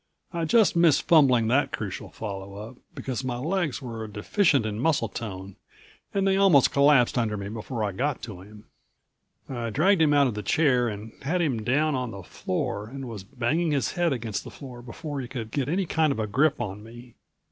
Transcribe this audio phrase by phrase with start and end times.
[0.33, 5.09] I just missed fumbling that crucial follow up, because my legs were deficient in muscle
[5.09, 5.57] tone
[6.11, 8.65] and they almost collapsed under me before I got to him.
[9.47, 13.07] I dragged him out of the chair and had him down on the floor and
[13.07, 16.59] was banging his head against the floor before he could get any kind of grip
[16.59, 17.13] on me.